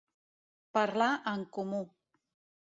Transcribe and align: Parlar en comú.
Parlar 0.77 1.11
en 1.33 1.45
comú. 1.59 1.83